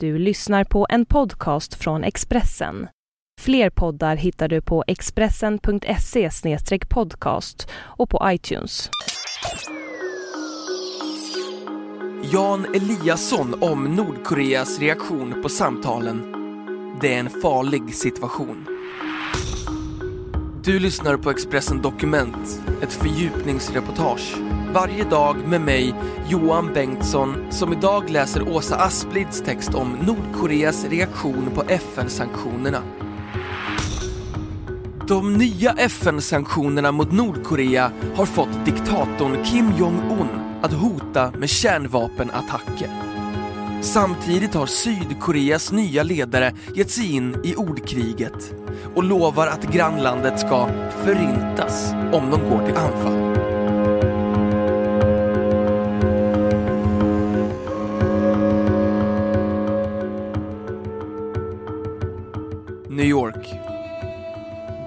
Du 0.00 0.18
lyssnar 0.18 0.64
på 0.64 0.86
en 0.90 1.06
podcast 1.06 1.74
från 1.74 2.04
Expressen. 2.04 2.88
Fler 3.40 3.70
poddar 3.70 4.16
hittar 4.16 4.48
du 4.48 4.60
på 4.62 4.84
expressen.se 4.86 6.30
podcast 6.88 7.68
och 7.74 8.10
på 8.10 8.20
iTunes. 8.24 8.90
Jan 12.32 12.66
Eliasson 12.74 13.62
om 13.62 13.84
Nordkoreas 13.84 14.78
reaktion 14.78 15.42
på 15.42 15.48
samtalen. 15.48 16.22
Det 17.00 17.14
är 17.14 17.20
en 17.20 17.30
farlig 17.30 17.94
situation. 17.94 18.66
Du 20.64 20.78
lyssnar 20.78 21.16
på 21.16 21.30
Expressen 21.30 21.82
Dokument, 21.82 22.60
ett 22.82 22.92
fördjupningsreportage. 22.92 24.36
Varje 24.76 25.04
dag 25.04 25.36
med 25.46 25.60
mig, 25.60 25.94
Johan 26.28 26.72
Bengtsson, 26.74 27.46
som 27.50 27.72
idag 27.72 28.10
läser 28.10 28.48
Åsa 28.48 28.76
Asplids 28.76 29.42
text 29.42 29.74
om 29.74 29.96
Nordkoreas 30.06 30.84
reaktion 30.84 31.50
på 31.54 31.62
FN-sanktionerna. 31.62 32.82
De 35.08 35.38
nya 35.38 35.72
FN-sanktionerna 35.72 36.92
mot 36.92 37.12
Nordkorea 37.12 37.90
har 38.16 38.26
fått 38.26 38.64
diktatorn 38.64 39.44
Kim 39.44 39.72
Jong-Un 39.78 40.28
att 40.62 40.72
hota 40.72 41.32
med 41.38 41.48
kärnvapenattacker. 41.48 42.90
Samtidigt 43.82 44.54
har 44.54 44.66
Sydkoreas 44.66 45.72
nya 45.72 46.02
ledare 46.02 46.54
gett 46.74 46.90
sig 46.90 47.12
in 47.12 47.36
i 47.44 47.54
ordkriget 47.54 48.54
och 48.94 49.04
lovar 49.04 49.46
att 49.46 49.72
grannlandet 49.72 50.40
ska 50.40 50.68
förintas 51.04 51.92
om 51.92 52.30
de 52.30 52.50
går 52.50 52.66
till 52.66 52.76
anfall. 52.76 53.35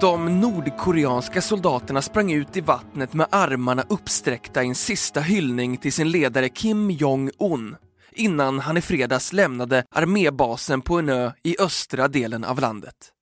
De 0.00 0.40
nordkoreanska 0.40 1.42
soldaterna 1.42 2.02
sprang 2.02 2.32
ut 2.32 2.56
i 2.56 2.60
vattnet 2.60 3.14
med 3.14 3.26
armarna 3.30 3.84
uppsträckta 3.88 4.64
i 4.64 4.68
en 4.68 4.74
sista 4.74 5.20
hyllning 5.20 5.76
till 5.76 5.92
sin 5.92 6.10
ledare 6.10 6.48
Kim 6.48 6.90
Jong-Un 6.90 7.76
innan 8.12 8.58
han 8.58 8.76
i 8.76 8.80
fredags 8.80 9.32
lämnade 9.32 9.84
armébasen 9.90 10.80
på 10.80 10.98
en 10.98 11.08
ö 11.08 11.32
i 11.42 11.56
östra 11.60 12.08
delen 12.08 12.44
av 12.44 12.60
landet. 12.60 13.12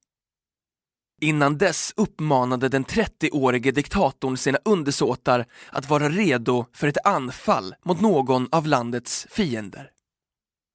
Innan 1.20 1.58
dess 1.58 1.92
uppmanade 1.96 2.68
den 2.68 2.84
30-årige 2.84 3.70
diktatorn 3.70 4.36
sina 4.36 4.58
undersåtar 4.64 5.46
att 5.70 5.90
vara 5.90 6.08
redo 6.08 6.66
för 6.72 6.88
ett 6.88 7.06
anfall 7.06 7.74
mot 7.84 8.00
någon 8.00 8.48
av 8.52 8.66
landets 8.66 9.26
fiender. 9.30 9.90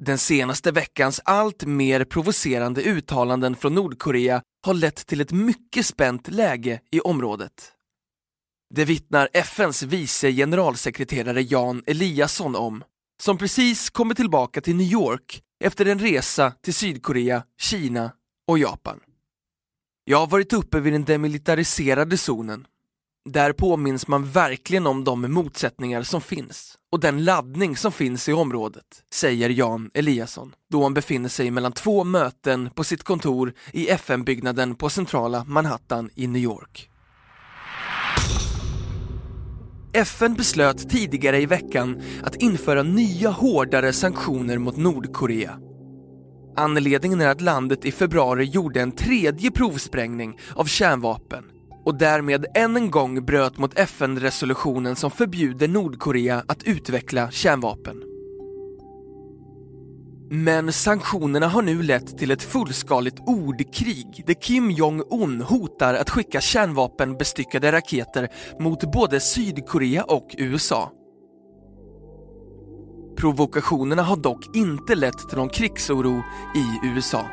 Den 0.05 0.17
senaste 0.17 0.71
veckans 0.71 1.21
allt 1.25 1.65
mer 1.65 2.03
provocerande 2.03 2.81
uttalanden 2.81 3.55
från 3.55 3.75
Nordkorea 3.75 4.41
har 4.65 4.73
lett 4.73 5.07
till 5.07 5.21
ett 5.21 5.31
mycket 5.31 5.85
spänt 5.85 6.27
läge 6.27 6.79
i 6.91 6.99
området. 6.99 7.71
Det 8.75 8.85
vittnar 8.85 9.29
FNs 9.33 9.83
vice 9.83 10.31
generalsekreterare 10.31 11.41
Jan 11.41 11.83
Eliasson 11.87 12.55
om, 12.55 12.83
som 13.21 13.37
precis 13.37 13.89
kommit 13.89 14.17
tillbaka 14.17 14.61
till 14.61 14.75
New 14.75 14.91
York 14.91 15.41
efter 15.63 15.85
en 15.85 15.99
resa 15.99 16.51
till 16.51 16.73
Sydkorea, 16.73 17.43
Kina 17.61 18.11
och 18.47 18.59
Japan. 18.59 18.99
Jag 20.03 20.17
har 20.17 20.27
varit 20.27 20.53
uppe 20.53 20.79
vid 20.79 20.93
den 20.93 21.05
demilitariserade 21.05 22.17
zonen. 22.17 22.67
Där 23.29 23.53
påminns 23.53 24.07
man 24.07 24.25
verkligen 24.25 24.87
om 24.87 25.03
de 25.03 25.33
motsättningar 25.33 26.03
som 26.03 26.21
finns 26.21 26.75
och 26.91 26.99
den 26.99 27.23
laddning 27.23 27.77
som 27.77 27.91
finns 27.91 28.29
i 28.29 28.33
området, 28.33 28.83
säger 29.13 29.49
Jan 29.49 29.91
Eliasson 29.93 30.53
då 30.71 30.83
han 30.83 30.93
befinner 30.93 31.29
sig 31.29 31.51
mellan 31.51 31.71
två 31.71 32.03
möten 32.03 32.69
på 32.75 32.83
sitt 32.83 33.03
kontor 33.03 33.53
i 33.71 33.89
FN-byggnaden 33.89 34.75
på 34.75 34.89
centrala 34.89 35.43
Manhattan 35.43 36.09
i 36.15 36.27
New 36.27 36.41
York. 36.41 36.89
FN 39.93 40.33
beslöt 40.33 40.89
tidigare 40.89 41.41
i 41.41 41.45
veckan 41.45 42.01
att 42.23 42.35
införa 42.35 42.83
nya 42.83 43.29
hårdare 43.29 43.93
sanktioner 43.93 44.57
mot 44.57 44.77
Nordkorea. 44.77 45.59
Anledningen 46.57 47.21
är 47.21 47.27
att 47.27 47.41
landet 47.41 47.85
i 47.85 47.91
februari 47.91 48.43
gjorde 48.45 48.81
en 48.81 48.91
tredje 48.91 49.51
provsprängning 49.51 50.39
av 50.55 50.65
kärnvapen 50.65 51.52
och 51.85 51.95
därmed 51.95 52.45
än 52.53 52.77
en 52.77 52.91
gång 52.91 53.25
bröt 53.25 53.57
mot 53.57 53.79
FN-resolutionen 53.79 54.95
som 54.95 55.11
förbjuder 55.11 55.67
Nordkorea 55.67 56.43
att 56.47 56.63
utveckla 56.63 57.31
kärnvapen. 57.31 58.03
Men 60.29 60.73
sanktionerna 60.73 61.47
har 61.47 61.61
nu 61.61 61.83
lett 61.83 62.17
till 62.17 62.31
ett 62.31 62.43
fullskaligt 62.43 63.19
ordkrig 63.19 64.23
där 64.27 64.33
Kim 64.33 64.71
Jong-Un 64.71 65.41
hotar 65.41 65.93
att 65.93 66.09
skicka 66.09 66.41
kärnvapenbestyckade 66.41 67.71
raketer 67.71 68.29
mot 68.59 68.91
både 68.93 69.19
Sydkorea 69.19 70.03
och 70.03 70.35
USA. 70.37 70.91
Provokationerna 73.17 74.03
har 74.03 74.17
dock 74.17 74.55
inte 74.55 74.95
lett 74.95 75.29
till 75.29 75.37
någon 75.37 75.49
krigsoro 75.49 76.23
i 76.55 76.87
USA. 76.87 77.25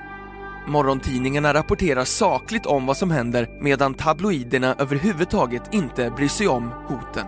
Morgontidningarna 0.67 1.55
rapporterar 1.55 2.05
sakligt 2.05 2.67
om 2.67 2.87
vad 2.87 2.97
som 2.97 3.11
händer 3.11 3.49
medan 3.61 3.95
tabloiderna 3.95 4.75
överhuvudtaget 4.79 5.75
inte 5.75 6.11
bryr 6.17 6.29
sig 6.29 6.49
om 6.49 6.71
hoten. 6.87 7.27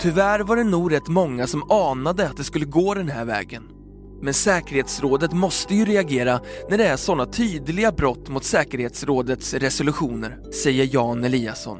Tyvärr 0.00 0.40
var 0.40 0.56
det 0.56 0.64
nog 0.64 0.92
rätt 0.92 1.08
många 1.08 1.46
som 1.46 1.70
anade 1.70 2.26
att 2.26 2.36
det 2.36 2.44
skulle 2.44 2.64
gå 2.64 2.94
den 2.94 3.08
här 3.08 3.24
vägen. 3.24 3.62
Men 4.22 4.34
säkerhetsrådet 4.34 5.32
måste 5.32 5.74
ju 5.74 5.84
reagera 5.84 6.40
när 6.70 6.78
det 6.78 6.86
är 6.86 6.96
sådana 6.96 7.26
tydliga 7.26 7.92
brott 7.92 8.28
mot 8.28 8.44
säkerhetsrådets 8.44 9.54
resolutioner, 9.54 10.52
säger 10.62 10.88
Jan 10.94 11.24
Eliasson. 11.24 11.78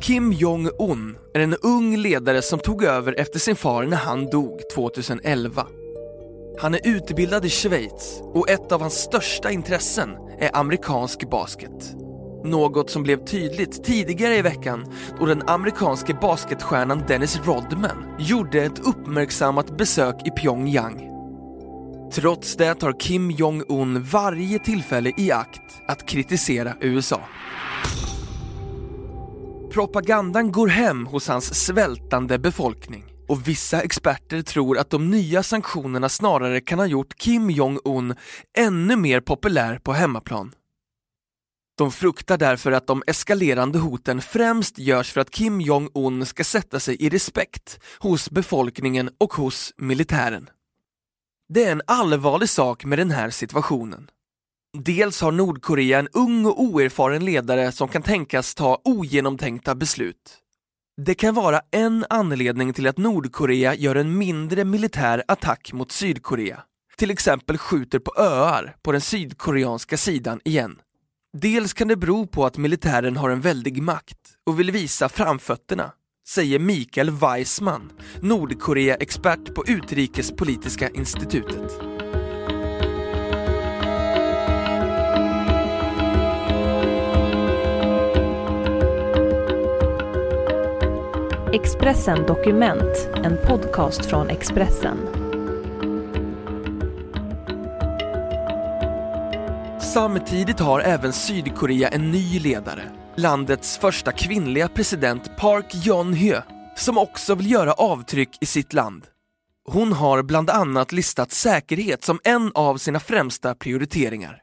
Kim 0.00 0.32
Jong-Un 0.32 1.16
är 1.34 1.40
en 1.40 1.54
ung 1.54 1.96
ledare 1.96 2.42
som 2.42 2.58
tog 2.58 2.84
över 2.84 3.20
efter 3.20 3.38
sin 3.38 3.56
far 3.56 3.84
när 3.84 3.96
han 3.96 4.26
dog 4.26 4.60
2011. 4.74 5.66
Han 6.60 6.74
är 6.74 6.80
utbildad 6.84 7.44
i 7.44 7.48
Schweiz 7.48 8.20
och 8.22 8.50
ett 8.50 8.72
av 8.72 8.80
hans 8.80 8.94
största 8.94 9.50
intressen 9.50 10.10
är 10.38 10.56
amerikansk 10.56 11.30
basket. 11.30 11.96
Något 12.44 12.90
som 12.90 13.02
blev 13.02 13.24
tydligt 13.24 13.84
tidigare 13.84 14.36
i 14.36 14.42
veckan 14.42 14.92
då 15.18 15.26
den 15.26 15.48
amerikanske 15.48 16.14
basketstjärnan 16.14 17.04
Dennis 17.08 17.40
Rodman 17.44 18.16
gjorde 18.18 18.64
ett 18.64 18.78
uppmärksammat 18.78 19.76
besök 19.76 20.14
i 20.24 20.30
Pyongyang. 20.30 21.08
Trots 22.12 22.56
det 22.56 22.74
tar 22.74 23.00
Kim 23.00 23.30
Jong-Un 23.30 24.02
varje 24.02 24.58
tillfälle 24.58 25.12
i 25.16 25.32
akt 25.32 25.82
att 25.88 26.08
kritisera 26.08 26.74
USA. 26.80 27.20
Propagandan 29.72 30.52
går 30.52 30.68
hem 30.68 31.06
hos 31.06 31.28
hans 31.28 31.66
svältande 31.66 32.38
befolkning 32.38 33.09
och 33.30 33.48
vissa 33.48 33.80
experter 33.80 34.42
tror 34.42 34.78
att 34.78 34.90
de 34.90 35.10
nya 35.10 35.42
sanktionerna 35.42 36.08
snarare 36.08 36.60
kan 36.60 36.78
ha 36.78 36.86
gjort 36.86 37.18
Kim 37.18 37.50
Jong-Un 37.50 38.14
ännu 38.58 38.96
mer 38.96 39.20
populär 39.20 39.78
på 39.78 39.92
hemmaplan. 39.92 40.54
De 41.78 41.92
fruktar 41.92 42.38
därför 42.38 42.72
att 42.72 42.86
de 42.86 43.02
eskalerande 43.06 43.78
hoten 43.78 44.20
främst 44.20 44.78
görs 44.78 45.12
för 45.12 45.20
att 45.20 45.30
Kim 45.30 45.60
Jong-Un 45.60 46.26
ska 46.26 46.44
sätta 46.44 46.80
sig 46.80 46.96
i 47.02 47.08
respekt 47.08 47.80
hos 47.98 48.30
befolkningen 48.30 49.10
och 49.18 49.32
hos 49.32 49.74
militären. 49.76 50.50
Det 51.48 51.64
är 51.64 51.72
en 51.72 51.82
allvarlig 51.86 52.48
sak 52.48 52.84
med 52.84 52.98
den 52.98 53.10
här 53.10 53.30
situationen. 53.30 54.10
Dels 54.78 55.20
har 55.20 55.32
Nordkorea 55.32 55.98
en 55.98 56.08
ung 56.08 56.46
och 56.46 56.62
oerfaren 56.62 57.24
ledare 57.24 57.72
som 57.72 57.88
kan 57.88 58.02
tänkas 58.02 58.54
ta 58.54 58.80
ogenomtänkta 58.84 59.74
beslut. 59.74 60.39
Det 61.06 61.14
kan 61.14 61.34
vara 61.34 61.60
en 61.70 62.04
anledning 62.10 62.72
till 62.72 62.86
att 62.86 62.98
Nordkorea 62.98 63.74
gör 63.74 63.94
en 63.94 64.18
mindre 64.18 64.64
militär 64.64 65.22
attack 65.28 65.72
mot 65.72 65.92
Sydkorea. 65.92 66.62
Till 66.96 67.10
exempel 67.10 67.58
skjuter 67.58 67.98
på 67.98 68.14
öar 68.16 68.76
på 68.82 68.92
den 68.92 69.00
sydkoreanska 69.00 69.96
sidan 69.96 70.40
igen. 70.44 70.78
Dels 71.38 71.72
kan 71.72 71.88
det 71.88 71.96
bero 71.96 72.26
på 72.26 72.46
att 72.46 72.56
militären 72.58 73.16
har 73.16 73.30
en 73.30 73.40
väldig 73.40 73.82
makt 73.82 74.18
och 74.46 74.60
vill 74.60 74.70
visa 74.70 75.08
framfötterna, 75.08 75.92
säger 76.28 76.58
Mikael 76.58 77.10
Weissman, 77.10 77.92
Nordkorea-expert 78.22 79.54
på 79.54 79.64
Utrikespolitiska 79.66 80.88
institutet. 80.88 81.89
Expressen 91.52 92.26
Dokument, 92.26 93.08
en 93.24 93.36
podcast 93.46 94.06
från 94.06 94.28
Expressen. 94.30 94.98
Samtidigt 99.94 100.60
har 100.60 100.80
även 100.80 101.12
Sydkorea 101.12 101.88
en 101.88 102.10
ny 102.10 102.38
ledare, 102.38 102.82
landets 103.16 103.78
första 103.78 104.12
kvinnliga 104.12 104.68
president 104.68 105.36
Park 105.36 105.74
Geun-hye, 105.74 106.42
som 106.76 106.98
också 106.98 107.34
vill 107.34 107.50
göra 107.50 107.72
avtryck 107.72 108.38
i 108.40 108.46
sitt 108.46 108.72
land. 108.72 109.06
Hon 109.68 109.92
har 109.92 110.22
bland 110.22 110.50
annat 110.50 110.92
listat 110.92 111.32
säkerhet 111.32 112.04
som 112.04 112.20
en 112.24 112.52
av 112.54 112.76
sina 112.76 113.00
främsta 113.00 113.54
prioriteringar. 113.54 114.42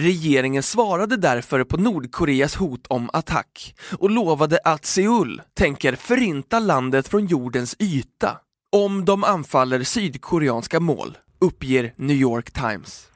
Regeringen 0.00 0.62
svarade 0.62 1.16
därför 1.16 1.64
på 1.64 1.76
Nordkoreas 1.76 2.56
hot 2.56 2.86
om 2.86 3.10
attack 3.12 3.74
och 3.98 4.10
lovade 4.10 4.58
att 4.64 4.84
Seoul 4.84 5.42
tänker 5.54 5.96
förinta 5.96 6.58
landet 6.58 7.08
från 7.08 7.26
jordens 7.26 7.76
yta 7.78 8.38
om 8.76 9.04
de 9.04 9.24
anfaller 9.24 9.82
sydkoreanska 9.82 10.80
mål, 10.80 11.18
uppger 11.40 11.94
New 11.96 12.16
York 12.16 12.50
Times. 12.50 13.08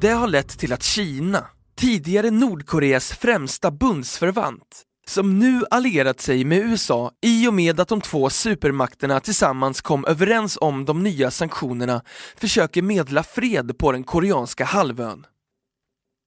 Det 0.00 0.10
har 0.10 0.28
lett 0.28 0.58
till 0.58 0.72
att 0.72 0.82
Kina, 0.82 1.46
tidigare 1.76 2.30
Nordkoreas 2.30 3.12
främsta 3.12 3.70
bundsförvant, 3.70 4.82
som 5.06 5.38
nu 5.38 5.64
allierat 5.70 6.20
sig 6.20 6.44
med 6.44 6.58
USA 6.58 7.10
i 7.22 7.48
och 7.48 7.54
med 7.54 7.80
att 7.80 7.88
de 7.88 8.00
två 8.00 8.30
supermakterna 8.30 9.20
tillsammans 9.20 9.80
kom 9.80 10.04
överens 10.04 10.58
om 10.60 10.84
de 10.84 11.02
nya 11.02 11.30
sanktionerna, 11.30 12.02
försöker 12.36 12.82
medla 12.82 13.22
fred 13.22 13.78
på 13.78 13.92
den 13.92 14.04
koreanska 14.04 14.64
halvön. 14.64 15.26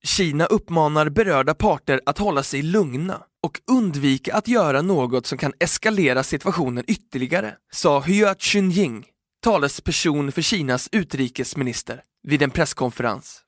Kina 0.04 0.46
uppmanar 0.46 1.10
berörda 1.10 1.54
parter 1.54 2.02
att 2.06 2.18
hålla 2.18 2.44
sig 2.44 2.62
lugna 2.62 3.22
och 3.44 3.62
undvika 3.72 4.36
att 4.36 4.48
göra 4.48 4.82
något 4.82 5.26
som 5.26 5.38
kan 5.38 5.54
eskalera 5.60 6.24
situationen 6.24 6.84
ytterligare, 6.88 7.56
sa 7.72 8.00
Hua 8.00 8.36
Chunying, 8.40 9.06
talesperson 9.44 10.32
för 10.32 10.42
Kinas 10.42 10.90
utrikesminister, 10.92 12.02
vid 12.28 12.42
en 12.42 12.52
presskonferens. 12.52 13.45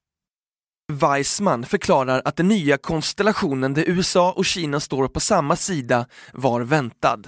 Weissman 0.94 1.66
förklarar 1.66 2.22
att 2.26 2.36
den 2.36 2.48
nya 2.48 2.78
konstellationen 2.78 3.74
där 3.74 3.84
USA 3.88 4.32
och 4.32 4.46
Kina 4.46 4.80
står 4.80 5.08
på 5.08 5.20
samma 5.20 5.56
sida 5.56 6.06
var 6.34 6.62
väntad. 6.62 7.22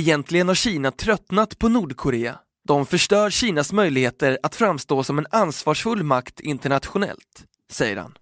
Egentligen 0.00 0.48
har 0.48 0.54
Kina 0.54 0.90
tröttnat 0.90 1.58
på 1.58 1.68
Nordkorea. 1.68 2.38
De 2.68 2.86
förstör 2.86 3.30
Kinas 3.30 3.72
möjligheter 3.72 4.38
att 4.42 4.54
framstå 4.54 5.04
som 5.04 5.18
en 5.18 5.26
ansvarsfull 5.30 6.02
makt 6.02 6.40
internationellt, 6.40 7.44
säger 7.70 7.96
han. 7.96 8.14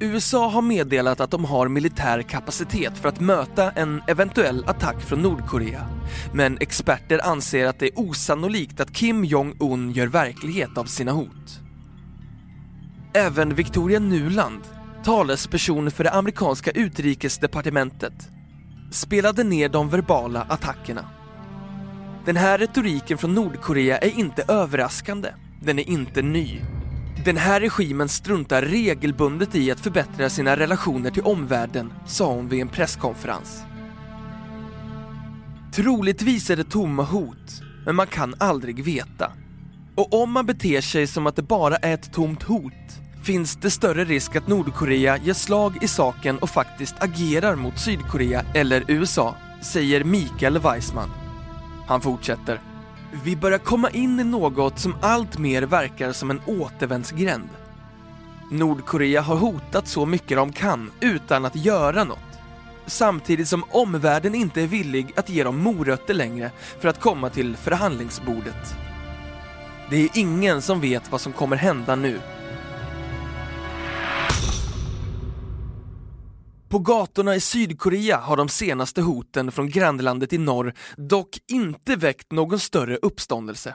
USA 0.00 0.48
har 0.48 0.62
meddelat 0.62 1.20
att 1.20 1.30
de 1.30 1.44
har 1.44 1.68
militär 1.68 2.22
kapacitet 2.22 2.98
för 2.98 3.08
att 3.08 3.20
möta 3.20 3.70
en 3.70 4.02
eventuell 4.08 4.64
attack 4.66 5.00
från 5.00 5.22
Nordkorea. 5.22 5.86
Men 6.32 6.58
experter 6.60 7.26
anser 7.26 7.66
att 7.66 7.78
det 7.78 7.86
är 7.86 7.98
osannolikt 7.98 8.80
att 8.80 8.94
Kim 8.94 9.24
Jong-Un 9.24 9.92
gör 9.92 10.06
verklighet 10.06 10.78
av 10.78 10.84
sina 10.84 11.12
hot. 11.12 11.61
Även 13.14 13.54
Victoria 13.54 13.98
Nuland, 13.98 14.60
talesperson 15.04 15.90
för 15.90 16.04
det 16.04 16.10
amerikanska 16.10 16.70
utrikesdepartementet, 16.70 18.28
spelade 18.90 19.44
ner 19.44 19.68
de 19.68 19.88
verbala 19.88 20.42
attackerna. 20.42 21.08
Den 22.24 22.36
här 22.36 22.58
retoriken 22.58 23.18
från 23.18 23.34
Nordkorea 23.34 23.98
är 23.98 24.18
inte 24.18 24.44
överraskande, 24.48 25.28
den 25.62 25.78
är 25.78 25.88
inte 25.88 26.22
ny. 26.22 26.60
Den 27.24 27.36
här 27.36 27.60
regimen 27.60 28.08
struntar 28.08 28.62
regelbundet 28.62 29.54
i 29.54 29.70
att 29.70 29.80
förbättra 29.80 30.30
sina 30.30 30.56
relationer 30.56 31.10
till 31.10 31.22
omvärlden, 31.22 31.92
sa 32.06 32.34
hon 32.34 32.48
vid 32.48 32.60
en 32.60 32.68
presskonferens. 32.68 33.62
Troligtvis 35.72 36.50
är 36.50 36.56
det 36.56 36.70
tomma 36.70 37.02
hot, 37.02 37.62
men 37.86 37.96
man 37.96 38.06
kan 38.06 38.34
aldrig 38.38 38.84
veta. 38.84 39.32
Och 39.94 40.22
om 40.22 40.32
man 40.32 40.46
beter 40.46 40.80
sig 40.80 41.06
som 41.06 41.26
att 41.26 41.36
det 41.36 41.42
bara 41.42 41.76
är 41.76 41.94
ett 41.94 42.12
tomt 42.12 42.42
hot 42.42 42.72
finns 43.22 43.56
det 43.56 43.70
större 43.70 44.04
risk 44.04 44.36
att 44.36 44.48
Nordkorea 44.48 45.16
ger 45.16 45.32
slag 45.32 45.78
i 45.82 45.88
saken 45.88 46.38
och 46.38 46.50
faktiskt 46.50 46.94
agerar 46.98 47.56
mot 47.56 47.78
Sydkorea 47.78 48.44
eller 48.54 48.84
USA, 48.88 49.34
säger 49.62 50.04
Mikael 50.04 50.58
Weissman. 50.58 51.10
Han 51.86 52.00
fortsätter. 52.00 52.60
Vi 53.24 53.36
börjar 53.36 53.58
komma 53.58 53.90
in 53.90 54.20
i 54.20 54.24
något 54.24 54.78
som 54.78 54.94
allt 55.00 55.38
mer 55.38 55.62
verkar 55.62 56.12
som 56.12 56.30
en 56.30 56.40
återvändsgränd. 56.46 57.48
Nordkorea 58.50 59.20
har 59.20 59.36
hotat 59.36 59.88
så 59.88 60.06
mycket 60.06 60.36
de 60.36 60.52
kan 60.52 60.90
utan 61.00 61.44
att 61.44 61.56
göra 61.56 62.04
något. 62.04 62.18
Samtidigt 62.86 63.48
som 63.48 63.64
omvärlden 63.70 64.34
inte 64.34 64.62
är 64.62 64.66
villig 64.66 65.12
att 65.16 65.28
ge 65.30 65.44
dem 65.44 65.58
morötter 65.58 66.14
längre 66.14 66.50
för 66.80 66.88
att 66.88 67.00
komma 67.00 67.30
till 67.30 67.56
förhandlingsbordet. 67.56 68.91
Det 69.90 69.96
är 69.96 70.08
ingen 70.14 70.62
som 70.62 70.80
vet 70.80 71.12
vad 71.12 71.20
som 71.20 71.32
kommer 71.32 71.56
hända 71.56 71.96
nu 71.96 72.20
På 76.72 76.78
gatorna 76.78 77.34
i 77.34 77.40
Sydkorea 77.40 78.16
har 78.16 78.36
de 78.36 78.48
senaste 78.48 79.02
hoten 79.02 79.52
från 79.52 79.68
grannlandet 79.68 80.32
i 80.32 80.38
norr 80.38 80.74
dock 80.96 81.38
inte 81.48 81.96
väckt 81.96 82.32
någon 82.32 82.60
större 82.60 82.96
uppståndelse. 82.96 83.74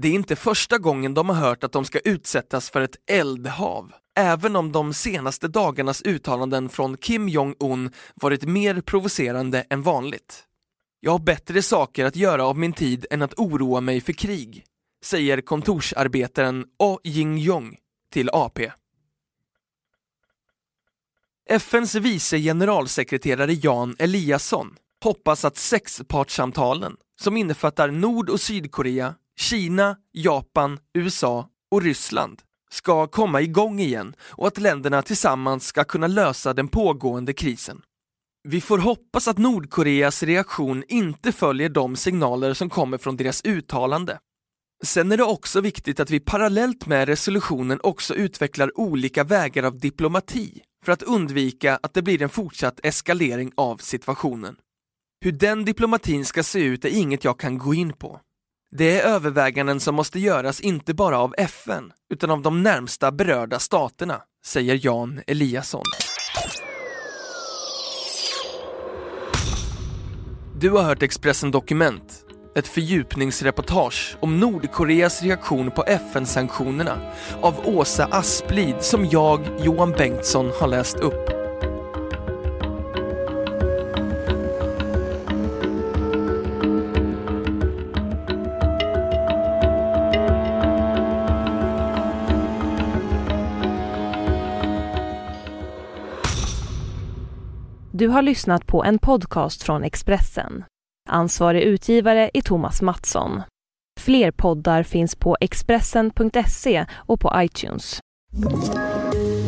Det 0.00 0.08
är 0.08 0.12
inte 0.12 0.36
första 0.36 0.78
gången 0.78 1.14
de 1.14 1.28
har 1.28 1.36
hört 1.36 1.64
att 1.64 1.72
de 1.72 1.84
ska 1.84 1.98
utsättas 1.98 2.70
för 2.70 2.80
ett 2.80 2.96
eldhav, 3.10 3.92
även 4.18 4.56
om 4.56 4.72
de 4.72 4.94
senaste 4.94 5.48
dagarnas 5.48 6.02
uttalanden 6.02 6.68
från 6.68 6.96
Kim 6.96 7.28
Jong-Un 7.28 7.90
varit 8.14 8.44
mer 8.44 8.80
provocerande 8.80 9.64
än 9.70 9.82
vanligt. 9.82 10.44
Jag 11.00 11.12
har 11.12 11.18
bättre 11.18 11.62
saker 11.62 12.04
att 12.04 12.16
göra 12.16 12.44
av 12.44 12.58
min 12.58 12.72
tid 12.72 13.06
än 13.10 13.22
att 13.22 13.38
oroa 13.38 13.80
mig 13.80 14.00
för 14.00 14.12
krig, 14.12 14.64
säger 15.04 15.40
kontorsarbetaren 15.40 16.64
Oh 16.78 16.98
Jing-Jong 17.04 17.76
till 18.12 18.30
AP. 18.32 18.70
FNs 21.50 21.94
vice 21.94 22.38
generalsekreterare 22.38 23.52
Jan 23.52 23.96
Eliasson 23.98 24.76
hoppas 25.04 25.44
att 25.44 25.56
sexpartssamtalen, 25.56 26.96
som 27.20 27.36
innefattar 27.36 27.90
Nord 27.90 28.30
och 28.30 28.40
Sydkorea, 28.40 29.14
Kina, 29.36 29.96
Japan, 30.12 30.78
USA 30.94 31.48
och 31.70 31.82
Ryssland, 31.82 32.42
ska 32.70 33.06
komma 33.06 33.40
igång 33.40 33.80
igen 33.80 34.14
och 34.28 34.46
att 34.46 34.58
länderna 34.58 35.02
tillsammans 35.02 35.66
ska 35.66 35.84
kunna 35.84 36.06
lösa 36.06 36.54
den 36.54 36.68
pågående 36.68 37.32
krisen. 37.32 37.82
Vi 38.48 38.60
får 38.60 38.78
hoppas 38.78 39.28
att 39.28 39.38
Nordkoreas 39.38 40.22
reaktion 40.22 40.84
inte 40.88 41.32
följer 41.32 41.68
de 41.68 41.96
signaler 41.96 42.54
som 42.54 42.70
kommer 42.70 42.98
från 42.98 43.16
deras 43.16 43.44
uttalande. 43.44 44.18
Sen 44.84 45.12
är 45.12 45.16
det 45.16 45.24
också 45.24 45.60
viktigt 45.60 46.00
att 46.00 46.10
vi 46.10 46.20
parallellt 46.20 46.86
med 46.86 47.08
resolutionen 47.08 47.80
också 47.82 48.14
utvecklar 48.14 48.78
olika 48.80 49.24
vägar 49.24 49.62
av 49.62 49.78
diplomati 49.78 50.62
för 50.84 50.92
att 50.92 51.02
undvika 51.02 51.78
att 51.82 51.94
det 51.94 52.02
blir 52.02 52.22
en 52.22 52.28
fortsatt 52.28 52.80
eskalering 52.82 53.52
av 53.56 53.76
situationen. 53.76 54.56
Hur 55.20 55.32
den 55.32 55.64
diplomatin 55.64 56.24
ska 56.24 56.42
se 56.42 56.58
ut 56.58 56.84
är 56.84 56.88
inget 56.88 57.24
jag 57.24 57.38
kan 57.38 57.58
gå 57.58 57.74
in 57.74 57.92
på. 57.92 58.20
Det 58.70 59.00
är 59.00 59.08
överväganden 59.08 59.80
som 59.80 59.94
måste 59.94 60.18
göras 60.18 60.60
inte 60.60 60.94
bara 60.94 61.18
av 61.18 61.34
FN, 61.38 61.92
utan 62.12 62.30
av 62.30 62.42
de 62.42 62.62
närmsta 62.62 63.12
berörda 63.12 63.58
staterna, 63.58 64.22
säger 64.44 64.80
Jan 64.82 65.20
Eliasson. 65.26 65.84
Du 70.60 70.70
har 70.70 70.82
hört 70.82 71.02
Expressen 71.02 71.50
Dokument 71.50 72.31
ett 72.54 72.68
fördjupningsreportage 72.68 74.16
om 74.20 74.40
Nordkoreas 74.40 75.22
reaktion 75.22 75.70
på 75.70 75.84
FN-sanktionerna 75.84 76.98
av 77.40 77.54
Åsa 77.64 78.04
Asplid 78.04 78.76
som 78.80 79.06
jag, 79.06 79.40
Johan 79.60 79.92
Bengtsson, 79.92 80.50
har 80.60 80.68
läst 80.68 80.96
upp. 80.96 81.28
Du 97.94 98.08
har 98.08 98.22
lyssnat 98.22 98.66
på 98.66 98.84
en 98.84 98.98
podcast 98.98 99.62
från 99.62 99.84
Expressen. 99.84 100.64
Ansvarig 101.10 101.62
utgivare 101.62 102.30
är 102.34 102.40
Thomas 102.40 102.82
Mattsson. 102.82 103.42
Fler 104.00 104.30
poddar 104.30 104.82
finns 104.82 105.16
på 105.16 105.36
Expressen.se 105.40 106.86
och 106.92 107.20
på 107.20 107.32
iTunes. 107.36 108.00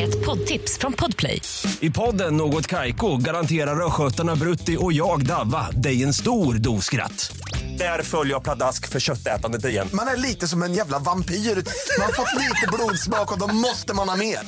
Ett 0.00 0.26
poddtips 0.26 0.78
från 0.78 0.92
Podplay. 0.92 1.40
I 1.80 1.90
podden 1.90 2.36
Något 2.36 2.66
Kaiko 2.66 3.16
garanterar 3.16 3.86
östgötarna 3.86 4.36
Brutti 4.36 4.76
och 4.80 4.92
jag, 4.92 5.26
Davva, 5.26 5.70
dig 5.70 6.02
en 6.02 6.14
stor 6.14 6.54
dos 6.54 6.84
skratt. 6.84 7.36
Där 7.78 8.02
följer 8.02 8.32
jag 8.34 8.42
pladask 8.42 8.88
för 8.88 9.00
köttätandet 9.00 9.64
igen. 9.64 9.88
Man 9.92 10.08
är 10.08 10.16
lite 10.16 10.48
som 10.48 10.62
en 10.62 10.74
jävla 10.74 10.98
vampyr. 10.98 11.34
Man 11.34 12.06
har 12.06 12.12
fått 12.12 12.40
lite 12.40 12.66
blodsmak 12.72 13.32
och 13.32 13.38
då 13.48 13.54
måste 13.54 13.94
man 13.94 14.08
ha 14.08 14.16
mer. 14.16 14.38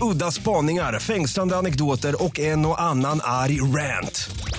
Udda 0.00 0.30
spaningar, 0.30 0.98
fängslande 0.98 1.56
anekdoter 1.56 2.24
och 2.24 2.38
en 2.38 2.66
och 2.66 2.80
annan 2.80 3.20
arg 3.22 3.60
rant. 3.60 4.30